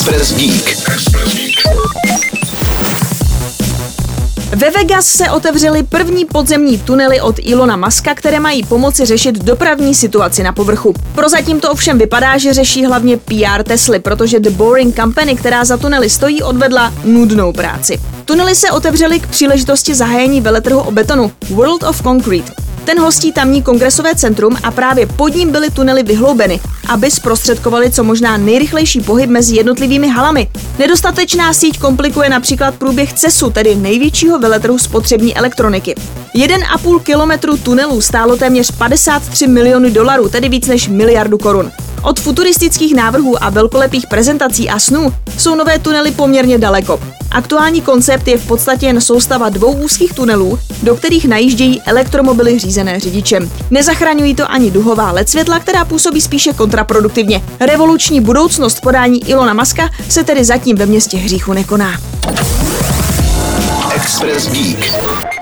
[0.00, 0.90] Express Geek.
[4.56, 9.94] Ve Vegas se otevřely první podzemní tunely od Ilona Maska, které mají pomoci řešit dopravní
[9.94, 10.94] situaci na povrchu.
[11.14, 15.76] Prozatím to ovšem vypadá, že řeší hlavně PR Tesly, protože The Boring Company, která za
[15.76, 18.00] tunely stojí, odvedla nudnou práci.
[18.24, 22.69] Tunely se otevřely k příležitosti zahájení veletrhu o betonu World of Concrete.
[22.84, 28.04] Ten hostí tamní kongresové centrum a právě pod ním byly tunely vyhloubeny, aby zprostředkovali co
[28.04, 30.48] možná nejrychlejší pohyb mezi jednotlivými halami.
[30.78, 35.94] Nedostatečná síť komplikuje například průběh CESu, tedy největšího veletrhu spotřební elektroniky.
[36.34, 41.72] 1,5 kilometru tunelů stálo téměř 53 miliony dolarů, tedy víc než miliardu korun.
[42.02, 47.00] Od futuristických návrhů a velkolepých prezentací a snů jsou nové tunely poměrně daleko.
[47.30, 53.00] Aktuální koncept je v podstatě jen soustava dvou úzkých tunelů, do kterých najíždějí elektromobily řízené
[53.00, 53.50] řidičem.
[53.70, 57.42] Nezachraňují to ani duhová LED světla, která působí spíše kontraproduktivně.
[57.60, 62.00] Revoluční budoucnost podání Ilona Maska se tedy zatím ve městě hříchu nekoná.
[63.94, 65.39] Express Geek.